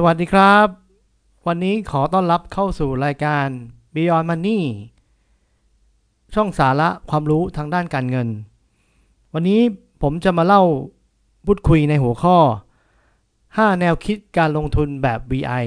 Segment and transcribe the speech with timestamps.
[0.00, 0.68] สวัสดีครับ
[1.46, 3.46] วันนี้ขอต้อนรับเข้าสู่รายการ
[3.94, 4.60] Beyond Money
[6.34, 8.28] ช่องสาระความรู้ทางด้านการเงิน
[9.34, 9.60] วันนี้
[10.02, 10.62] ผมจะมาเล่า
[11.46, 12.36] พูดคุยในหัวข้อ
[13.08, 15.64] 5 แนวคิดการลงทุนแบบ VI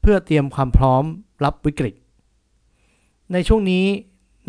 [0.00, 1.04] เพื่อเตรียมความพร้อม
[1.44, 1.94] รับวิกฤต
[3.32, 3.84] ในช่วงนี้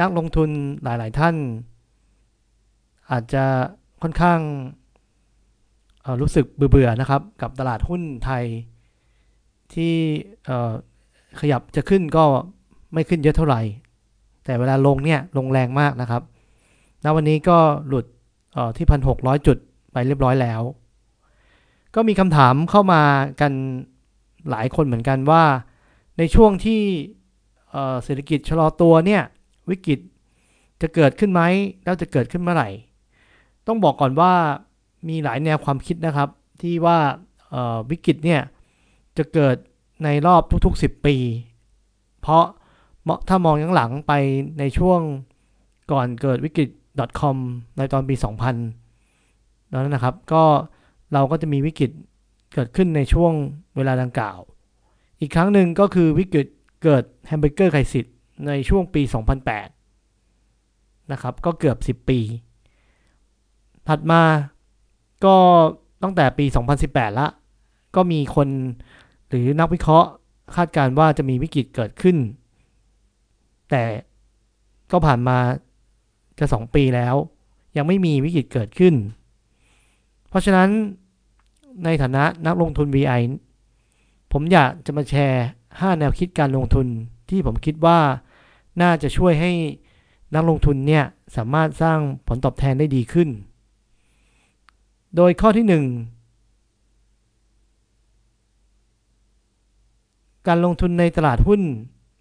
[0.01, 0.49] นักลงทุน
[0.83, 1.35] หลาย ๆ ท่าน
[3.11, 3.45] อาจจะ
[4.01, 4.39] ค่อนข้าง
[6.21, 8.45] รู้สึกเบื่อๆนะครับ กับตลาดหุ้นไทย
[9.75, 9.93] ที่
[11.39, 12.25] ขยับจะขึ้นก็
[12.93, 13.61] ไม่ขึ้นเยอะเท่าไหร่
[14.45, 16.21] แต่เวลาลงเนี่ยลงแรงมากนะครับ
[17.03, 17.57] ณวันนี้ก็
[17.87, 18.05] หลุด
[18.77, 19.57] ที่พันหกร้อยจุด
[19.91, 20.61] ไปเรียบร้อยแล้ว
[21.95, 23.01] ก็มีคำถามเข้ามา
[23.41, 23.51] กัน
[24.49, 25.43] หลายคนเหมือนกันว่า
[26.17, 26.81] ในช่วงที่
[28.03, 29.23] เศรษฐกิจชะลอตัวเนี่ย
[29.69, 29.99] วิกฤต
[30.81, 31.41] จะเกิดขึ้นไหม
[31.83, 32.69] แล้วจะเกิดขึ้นเมื่อไหร่
[33.67, 34.33] ต้องบอกก่อนว่า
[35.09, 36.29] มีหลายแนวความคิดนะครับ
[36.61, 36.97] ที่ว่า
[37.91, 38.41] วิกฤตเนี่ย
[39.17, 39.55] จะเกิด
[40.03, 41.15] ในรอบทุกๆ 10 ปี
[42.21, 42.45] เพราะ
[43.27, 44.13] ถ้ามองย้อนหลังไป
[44.59, 44.99] ในช่วง
[45.91, 46.69] ก่อนเกิดวิกฤต
[47.19, 47.37] .com
[47.77, 50.43] ในตอนปี 2000นั้นนะครับ ก็
[51.13, 51.91] เราก็จะมีวิกฤต
[52.53, 53.31] เกิดขึ้นในช่วง
[53.75, 54.39] เวลาดังกล่าว
[55.19, 56.47] อีกครั้งหนึ่งก็คือวิกฤต
[56.83, 58.05] เกิด Hamburger Crisis
[58.47, 59.01] ในช่วงปี
[59.85, 62.19] 2008 นะครับ ก็เกือบ 10 ปี
[63.87, 64.21] ถัดมา
[65.25, 65.35] ก็
[66.03, 66.45] ตั้งแต่ปี
[66.83, 67.27] 2018 ละ
[67.95, 68.49] ก็มีคน
[69.29, 70.09] หรือนักวิเคราะห์
[70.55, 72.17] คาดการณ์ว่าจะมีวิกฤตเกิดขึ้น
[73.69, 73.83] แต่
[74.91, 75.37] ก็ผ่านมา
[76.39, 77.15] จะ2ปีแล้ว
[77.77, 78.95] ยังไม่มีวิกฤตเกิดขึ้น
[80.29, 80.69] เพราะฉะนั้น
[81.85, 83.21] ในฐานะนักลงทุน VI
[84.31, 86.87] ผมอยากจะมาแชร์ 5 แนวคิดการลงทุน
[87.29, 87.99] ที่ผมคิดว่า
[88.81, 89.51] น่าจะช่วยให้
[90.35, 93.29] นักลงทุนเนี่ยสามารถสร้างผลตอบแทนได้ดีขึ้น
[95.15, 96.14] โดยข้อที่ 1
[100.47, 101.61] การลงทุนในตลาดหุ้น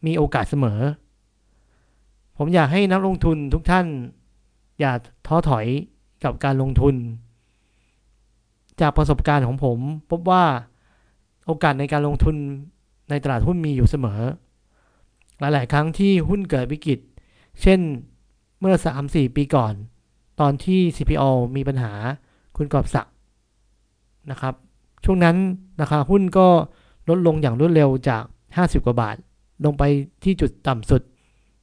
[0.06, 0.80] มีโอกาสเสมอ
[2.36, 3.86] ผมอยากให้นักลงทุนทุกท่าน
[4.80, 4.92] อย่า
[5.26, 5.66] ท้อถอย
[6.24, 6.94] กับการลงทุน
[8.80, 9.78] จากประสบการณ์ของผม
[10.10, 10.44] พบว่า
[11.46, 12.36] โอกาสในการลงทุน
[13.10, 14.20] ในตลาดหุ้นมีอยู่เสมอ
[15.40, 16.98] หลาย ๆ ครั้งที่หุ้นเกิดวิกฤต
[17.62, 17.80] เช่น
[18.60, 18.74] เมื่อ
[19.06, 19.74] 3-4 ปีก่อน
[20.40, 21.24] ตอนที่ CPO
[21.56, 21.92] มีปัญหา
[22.56, 23.14] คุณกอบศักดิ์
[24.30, 24.54] นะครับ
[25.04, 25.36] ช่วงนั้น
[25.80, 26.48] ราคาหุ้นก็
[27.08, 28.22] ลดลงอย่างรวดเร็วจาก
[28.54, 29.16] 50 กว่าบาท
[29.64, 29.82] ลงไป
[30.24, 31.02] ที่จุดต่ำสุด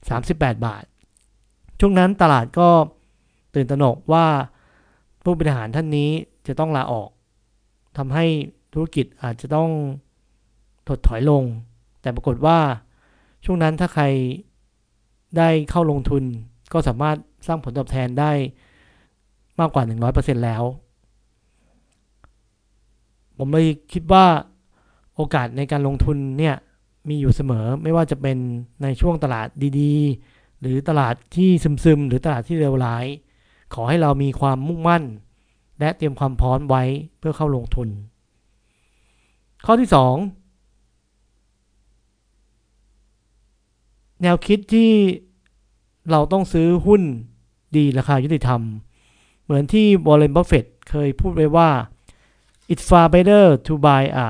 [0.02, 0.84] 38 บาท
[1.79, 2.69] ช่วงนั้นตลาดก็
[3.53, 4.25] ตื่นตระหนกว่า
[5.24, 6.09] ผู้บริหารท่านนี้
[6.47, 7.09] จะต้องลาออก
[7.97, 8.25] ทำให้
[8.74, 9.69] ธุรกิจอาจจะต้อง
[10.88, 11.44] ถดถอยลง
[12.01, 12.59] แต่ปรากฏว่า
[13.46, 14.03] ช่วงนั้นถ้าใคร
[15.38, 16.24] ได้เข้าลงทุน
[16.74, 18.31] ก็สามารถสร้างผลตอบแทนได้
[19.59, 20.63] มากกว่า 100%แล้ว
[23.38, 24.25] ผมเลยคิดว่า
[25.21, 26.55] โอกาสในการลงทุนเนี่ย
[27.09, 28.37] มีอยู่เสมอไม่ว่าจะเป็น
[28.83, 29.47] ในช่วงตลาด
[29.79, 31.49] ดีๆ หรือตลาดที่
[31.83, 33.05] ซึมๆ หรือตลาดที่เลวร้าย
[33.73, 35.03] ขอให้เรามีความมุ่งมั่น
[35.79, 36.83] และเตรียมความพร้อมไว้
[37.19, 37.89] เพื่อเข้าลงทุน
[39.65, 39.99] ข้อที่ 2
[44.21, 44.91] แนวคิดที่
[46.11, 47.01] เราต้องซื้อหุ้น
[47.75, 48.61] ดีราคายุติธรรม
[49.43, 51.69] เหมือนที่วอร์เรนบัฟเฟตเคยพูดไว้ว่า
[52.71, 54.27] it's far better to buy a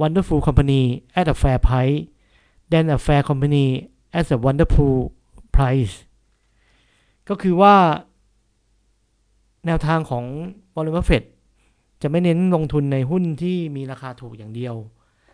[0.00, 0.82] wonderful company
[1.18, 1.98] at a fair price
[2.72, 3.66] than a fair company
[4.18, 4.94] at a wonderful
[5.56, 5.94] price
[7.28, 7.74] ก็คือว่า
[9.66, 10.24] แนวทางของ
[10.74, 11.22] วอร์เรนเฟต
[12.02, 14.74] จะไม่เน้นลงทุนในหุ้นที่มีราคาถูกอย่างเดียว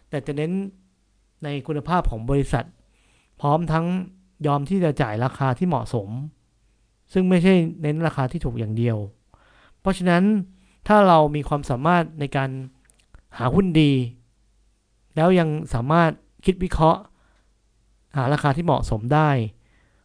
[0.09, 0.53] แต่จะเน้น
[1.45, 2.67] ในคุณภาพของบริษัท
[3.41, 3.87] พร้อมทั้ง
[4.47, 6.09] ยอมที่จะจ่ายราคาที่เหมาะสม
[7.13, 8.97] ซึ่งไม่ใช่เน้นราคาที่ถูกอย่างเดียว
[9.81, 10.23] เพราะฉะนั้น
[10.89, 12.51] ถ้าเรามีความสามารถในการ
[13.39, 13.93] หาหุ้นดี
[15.17, 16.11] แล้วยังสามารถ
[16.45, 17.01] คิดวิเคราะห์
[18.17, 19.31] หาราคาที่เหมาะสมได้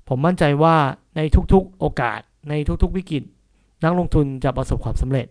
[0.07, 0.75] ผมมั่นใจว่า
[1.15, 1.21] ใน
[1.53, 2.19] ทุกๆโอกาส
[2.49, 2.53] ใน
[2.83, 3.23] ทุกๆวิกฤต
[3.83, 5.27] นักลงทุนจะประสบความสำเร็จ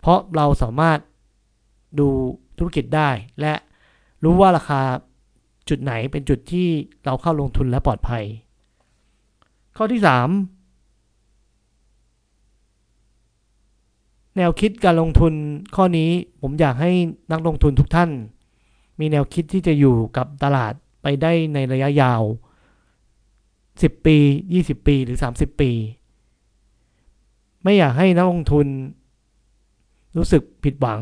[0.00, 0.98] เพราะเราสามารถ
[1.98, 2.08] ดู
[2.58, 3.10] ธุรกิจได้
[3.40, 3.54] และ
[4.24, 4.80] รู้ว่าราคา
[5.68, 6.68] จุดไหนเป็นจุดที่
[7.04, 8.24] เราเข้าลงทุนและปลอดภัย
[9.76, 10.10] ข้อที่ 3
[14.36, 15.32] แนวคิดการลงทุน
[15.76, 16.90] ข้อนี้ผมอยากให้
[17.32, 18.10] นักลงทุนทุกท่าน
[19.00, 22.22] มีแนวคิดที่จะอยู่กับตลาดไปได้ในระยะยาว
[23.14, 24.16] 10 ปี
[24.52, 25.70] 20 ปีหรือ 30 ปี
[27.62, 28.66] ไม่อยากให้นักลงทุน
[30.16, 31.00] รู้สึกผิดหวัง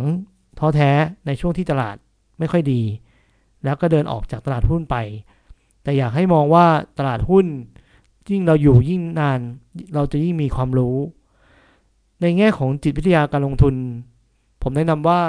[0.59, 0.91] ท้อแท้
[1.27, 1.97] ในช่วงที่ตลาด
[2.39, 2.83] ไม่ค่อยดี
[3.65, 4.97] แล้วก็เดินออกจากตลาดหุ้นไป
[5.83, 6.67] แต่อยากให้มองว่า
[6.99, 7.47] ตลาดหุ้น
[8.31, 9.41] ยิ่งเราอยู่ยิ่งนาน
[9.95, 10.97] เราจะยิ่งมีความรู้
[12.21, 13.75] ในแง่ของจิตวิทยาการลงทุน
[14.63, 15.21] ผมแนะนำว่า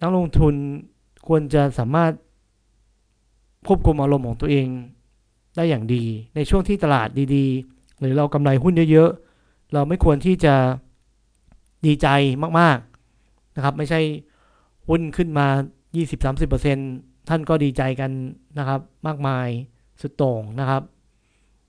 [0.00, 0.54] นักลงทุน
[1.28, 2.12] ควรจะสามารถ
[3.66, 4.68] ควบคุมอารมณ์ของตัวเอง
[5.56, 10.54] ได้อย่างดี ในช่วงที่ตลาดดีๆ หรือเรากำไรหุ้นเยอะๆ เราไม่ควรที่จะ
[11.86, 12.08] ดีใจ
[12.60, 14.00] มากๆนะครับ ไม่ใช่
[14.88, 15.46] หุ้นขึ้นมา
[16.18, 18.10] 20-30%ท่านก็ดีใจกัน
[18.58, 19.48] นะครับ มากมาย
[20.00, 20.82] สุดโต่งนะครับ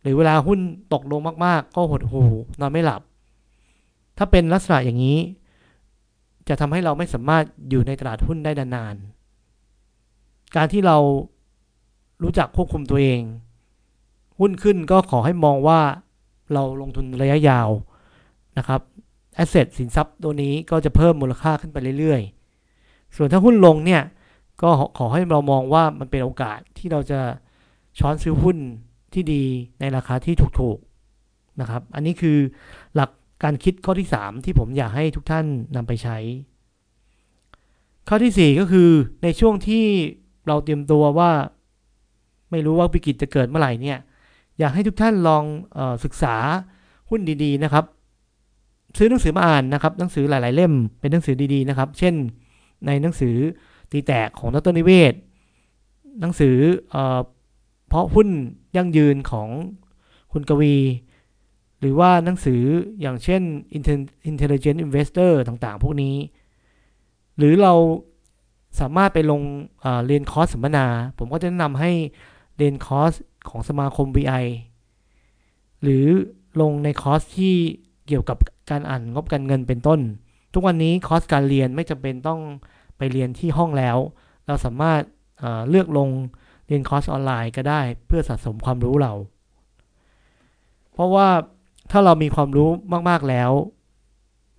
[0.02, 0.60] หรือเวลาหุ้น
[0.94, 2.24] ตกลงมากๆ ก็หดหู
[2.60, 3.02] นอนไม่หลับ
[4.18, 5.20] ถ้าเป็นลักษณะอย่างนี้
[6.50, 9.17] จะทำให้เราไม่สามารถอยู่ในตลาดหุ้นได้นานๆ
[10.56, 10.98] การที่เรา
[12.24, 13.22] รู้จักควบคุมตัวเอง
[14.40, 15.80] หุ้นขึ้นก็ขอให้มองว่า
[16.54, 17.70] เราลงทุนระยะยาว
[18.58, 18.82] นะครับ
[19.36, 24.04] แอสเซทสินทรัพย์ตัวนี้ก็จะเพิ่มมูลค่าขึ้นไปเรื่อยๆ ส่วนถ้าหุ้นลงเนี่ย
[24.62, 27.20] ก็ขอให้เรามองว่ามันเป็นโอกาสที่เราจะ
[28.00, 28.58] ช้อนซื้อหุ้น
[29.14, 29.44] ที่ดี
[29.80, 32.38] ในราคาที่ถูกๆนะครับ อันนี้คือ
[32.96, 33.10] หลัก
[33.44, 35.46] การคิดข้อที่ 3 ที่ผมอยากให้ทุกท่าน
[35.76, 36.18] นำไปใช้
[38.08, 38.90] ข้อที่ 4 ก็คือ
[39.24, 39.86] ในช่วงที่
[40.48, 41.32] เราเตรียมตัวว่า
[42.52, 43.98] ไม่รู้ว่าวิกฤตจะเกิดเมื่อไหร่เนี่ย
[44.60, 45.44] อยากให้ทุกท่านลอง
[45.78, 46.36] ออศึกษา
[47.10, 47.86] หุ้นดีๆนะครับ
[48.98, 52.16] ซื้อหนังสือมาอ่านนะครับ หนังสือหลาย ๆ เล่มเป็นหนังสือดีๆนะครับ เช่น
[52.86, 53.36] ในหนังสือ
[53.92, 55.14] ตีแตกของดรนิเวศ
[56.22, 56.56] หนังสือ
[56.92, 56.98] เอ
[57.88, 58.30] เพราะหุ้น
[58.76, 59.48] ยั่งยืนของ
[60.32, 60.76] คุณกวี
[61.80, 62.62] หรือว่าหนังสือ
[63.02, 63.42] อย่างเช่น
[64.30, 66.16] Intelligent Investor ต่างๆ พวกนี้
[67.38, 67.74] หรือเรา
[68.80, 69.42] สามารถไปลง
[69.82, 70.86] เรียนคอร์สสัมมนา
[71.18, 71.92] ผมก็จะแนะนำให้
[72.58, 73.14] เรียนคอร์ส
[73.50, 74.46] ของสมาคม VI
[75.82, 76.06] หรือ
[76.62, 77.56] ลงในคอร์สที่
[78.08, 78.38] เกี่ยวกับ
[78.70, 80.00] การอ่านงบการเงินเป็นต้น
[80.54, 82.42] ทุกวันนี้คอร์สการเรียนไม่จำเป็นต้อง
[82.98, 83.98] ไปเรียนที่ห้องแล้ว
[84.48, 85.02] เราสามารถ
[85.40, 86.10] เลือกลง
[86.68, 89.14] เรียนคอร์สออนไลน์ก็ได้เพื่อสะสมความรู้เรา
[90.94, 91.28] เพราะว่า
[91.92, 92.70] ถ้าเรามีความรู้
[93.10, 93.52] มาก ๆ แล้ว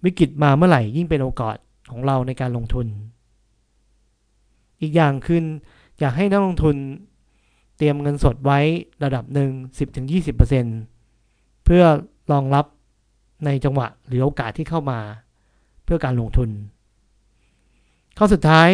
[0.04, 1.56] วิกฤตมาเมื่อไหร่ยิ่งเป็นโอกาส
[1.90, 2.86] ของเราในการลงทุน
[4.80, 5.44] อีกอย่างคือ
[6.00, 6.76] อยากให้นักลงทุน
[7.76, 8.60] เตรียมเงินสดไว้
[9.04, 9.50] ระดับหนึ่ง
[10.38, 11.84] 10-20%เพื่อ
[12.32, 12.66] รองรับ
[13.44, 15.00] ในจังหวะหรือโอกาสที่เข้ามา
[15.84, 16.50] เพื่อการลงทุน
[18.18, 18.68] ข้อสุดท้าย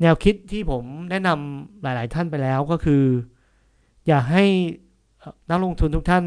[0.00, 3.02] แนวคิดที่ผมแนะนำหลาย ๆ ท่านไปแล้วก็คือ
[4.06, 4.44] อยากให้
[5.50, 6.24] นักลงทุนทุกท่าน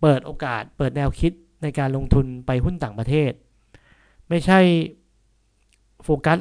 [0.00, 1.32] เปิดโอกาสเปิดแนวคิด
[1.62, 3.32] ในการลงทุนไปหุ้นต่างประเทศ
[4.28, 4.60] ไม่ใช่
[6.04, 6.38] โฟกัส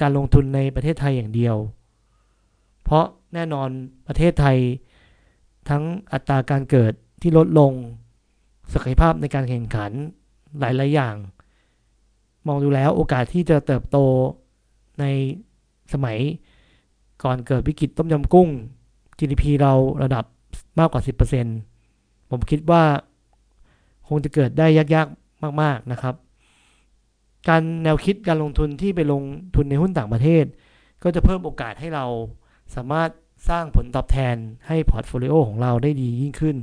[0.00, 1.56] การลงทุนในประเทศไทยอย่างเดียว
[2.82, 3.04] เพราะ
[3.34, 3.68] แน่นอน
[4.06, 4.58] ประเทศไทย
[5.68, 5.82] ทั้ง
[6.12, 6.92] อัตราการเกิด
[7.22, 7.72] ที่ลดลง
[8.72, 9.92] ศักยภาพในการแข่งขัน
[10.58, 11.14] หลาย ๆ อย่าง
[12.46, 13.98] มองดูแล้วโอกาสที่จะเติบโต
[15.00, 15.04] ใน
[15.92, 16.18] สมัย
[17.22, 18.48] ก่อนเกิดวิกฤตต้มยำกุ้ง
[19.18, 19.72] GDP เรา
[20.02, 20.24] ระดับ
[20.78, 21.02] มากกว่า
[21.66, 22.84] 10%ผมคิดว่า
[24.08, 26.14] คงจะเกิดได้ยาก ๆ มาก ๆ นะครับ
[27.48, 29.22] การแนวคิดการลงทุนที่ไปลง
[29.56, 30.44] ทุนในหุ้นต่างประเทศ
[31.02, 32.06] ก็จะเพิ่มโอกาสให้เรา
[32.74, 33.10] สามารถ
[33.48, 34.36] สร้างผลตอบแทน
[34.68, 36.56] ให้ portfolio ของเราได้ดียิ่งขึ้น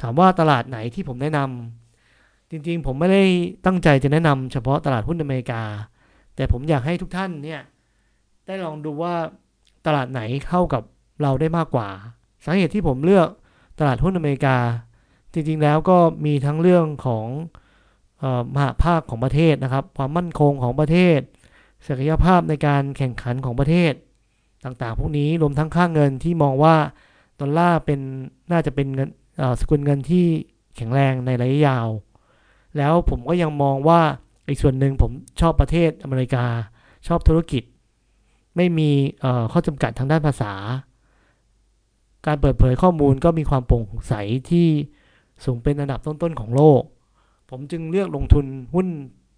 [0.00, 3.24] ถามว่าตลาดไหนที่ผมแนะนำจริงๆ ผมไม่ได้
[3.66, 5.62] ตั้งใจจะแนะนำเฉพาะตลาดหุ้นอเมริกา
[6.36, 7.60] แต่ผมอยากให้ทุกท่านเนี่ย
[8.46, 9.14] ได้ลองดูว่า
[9.86, 10.82] ตลาดไหนเข้ากับ
[11.22, 11.88] เราได้มากกว่า
[12.44, 13.28] สาเหตุที่ผมเลือก
[13.78, 14.56] ตลาดหุ้นอเมริกา
[15.32, 17.26] จริงๆแล้วก็มีทั้งเรื่องของ
[18.54, 21.20] มหาภาคของประเทศนะครับ ความมั่นคงของประเทศ
[21.86, 23.92] ศักยภาพในการแข่งขันของประเทศ
[24.64, 26.76] ต่างๆ พวกนี้รวมทั้งค่างเงินที่มองว่า
[27.40, 28.00] ดอลลาร์เป็น
[28.52, 29.08] น่าจะเป็นเงิน
[29.60, 30.26] สกุลเงินที่
[30.76, 31.88] แข็งแรงในระยะยาว
[32.76, 34.00] แล้วผมก็ยังมองว่า
[34.48, 36.44] อีกส่วนหนึ่งผมชอบประเทศอเมริกา
[37.06, 37.62] ชอบธุรกิจ
[38.56, 38.90] ไม่มี
[39.52, 40.54] ข้อจำกัดทางด้านภาษา
[42.26, 44.14] การเปิดเผยข้อมูลก็มีความโปร่งใส
[44.50, 44.68] ที่
[45.44, 46.82] สูงเป็นอันดับต้นๆของโลก
[47.50, 48.86] ผมจึงเลือกลงทุนหุ้น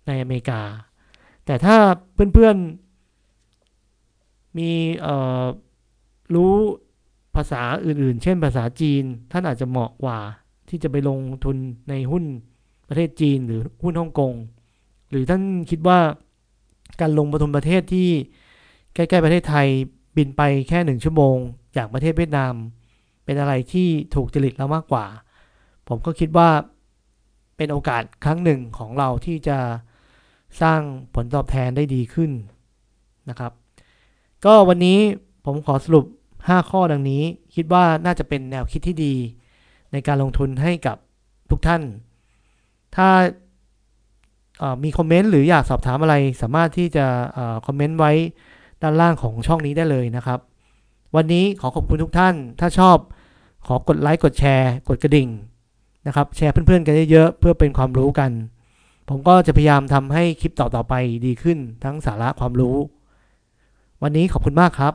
[0.07, 0.61] ในอเมริกา
[1.47, 1.77] แต่ถ้า
[2.35, 4.71] เพื่อนๆมี
[6.35, 6.55] รู้
[7.37, 9.03] ภาษาอื่นๆ เช่นภาษาจีน
[9.33, 10.19] ท่านอาจจะเหมาะกว่า
[10.69, 11.57] ที่จะไปลงทุน
[11.89, 12.25] ในหุ้น
[12.89, 14.33] ประเทศจีนหรือหุ้นฮ่องกง
[15.11, 15.99] หรือท่านคิดว่า
[17.01, 18.09] การลงทุนประเทศที่
[18.95, 19.67] ใกล้ ๆ ประเทศไทย
[20.17, 21.37] บินไปแค่หนึ่งชั่วโมง
[21.77, 22.55] จากประเทศเวียดนาม
[23.25, 25.07] เป็นอะไรที่ถูกจริตเรามากกว่า
[25.89, 26.49] ผมก็คิดว่า
[27.57, 29.59] เป็นโอกาสครั้งหนึ่งของเราที่จะ
[30.63, 30.81] สร้าง
[31.15, 32.31] ผลตอบแทนได้ดีขึ้น
[33.31, 33.53] นะครับ
[34.45, 34.99] ก็วันนี้
[35.45, 36.05] ผมขอสรุป
[36.39, 37.23] 5 ข้อดังนี้
[37.55, 39.15] คิดว่าน่าจะเป็นแนวคิดที่ดี
[39.93, 40.97] ในการลงทุนให้กับ
[41.51, 41.83] ทุกท่าน
[42.97, 43.09] ถ้า
[44.85, 47.07] มีคอมเมนต์หรืออยากสอบถามอะไรสามารถที่จะ
[47.67, 48.13] คอมเมนต์ไว้
[48.83, 50.41] ด้านล่างของช่องนี้ได้เลยนะครับ
[51.17, 52.97] วันนี้ขอขอบคุณทุกท่าน ถ้าชอบ
[53.67, 55.29] ขอกดไลค์กดแชร์ กดกระดิ่ง
[56.07, 58.31] นะครับแชร์เพื่อนๆกันเยอะๆเพื่อเป็นความรู้กัน
[59.09, 60.95] ผมก็จะพยายามทำให้คลิปต่อๆไป
[61.27, 62.77] ดีขึ้นทั้งสาระความรู้
[64.03, 64.95] วันนี้ขอบคุณมากครับ